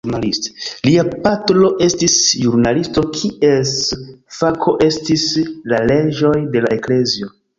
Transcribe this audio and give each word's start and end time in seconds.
Lia 0.85 1.01
patro 1.25 1.67
estis 1.87 2.15
juristo 2.45 3.03
kies 3.19 3.75
fako 4.39 4.75
estis 4.89 5.27
la 5.75 5.85
leĝoj 5.91 6.35
de 6.57 6.67
la 6.67 6.75
eklezio. 6.81 7.33